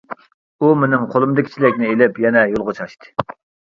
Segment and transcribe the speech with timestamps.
[0.63, 3.19] ئۇ مېنىڭ قولۇمدىكى چېلەكنى ئېلىپ يەنە يولغا چاچتى.